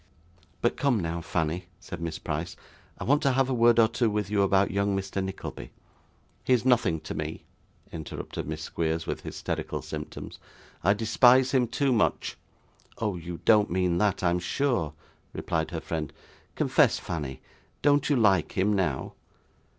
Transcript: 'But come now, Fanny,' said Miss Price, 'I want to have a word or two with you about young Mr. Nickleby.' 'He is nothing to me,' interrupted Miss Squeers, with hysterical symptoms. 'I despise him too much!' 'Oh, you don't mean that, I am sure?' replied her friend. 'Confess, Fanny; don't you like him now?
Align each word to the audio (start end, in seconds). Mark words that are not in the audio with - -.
'But 0.63 0.77
come 0.77 0.99
now, 0.99 1.21
Fanny,' 1.21 1.65
said 1.79 2.01
Miss 2.01 2.17
Price, 2.17 2.55
'I 2.97 3.03
want 3.03 3.21
to 3.21 3.33
have 3.33 3.51
a 3.51 3.53
word 3.53 3.77
or 3.77 3.87
two 3.87 4.09
with 4.09 4.31
you 4.31 4.41
about 4.41 4.71
young 4.71 4.97
Mr. 4.97 5.23
Nickleby.' 5.23 5.69
'He 6.43 6.53
is 6.53 6.65
nothing 6.65 6.99
to 7.01 7.13
me,' 7.13 7.43
interrupted 7.91 8.47
Miss 8.47 8.63
Squeers, 8.63 9.05
with 9.05 9.21
hysterical 9.21 9.83
symptoms. 9.83 10.39
'I 10.83 10.93
despise 10.95 11.51
him 11.51 11.67
too 11.67 11.91
much!' 11.91 12.35
'Oh, 12.97 13.15
you 13.15 13.41
don't 13.45 13.69
mean 13.69 13.99
that, 13.99 14.23
I 14.23 14.31
am 14.31 14.39
sure?' 14.39 14.93
replied 15.33 15.69
her 15.69 15.79
friend. 15.79 16.11
'Confess, 16.55 16.97
Fanny; 16.97 17.39
don't 17.83 18.09
you 18.09 18.15
like 18.15 18.53
him 18.53 18.73
now? 18.73 19.13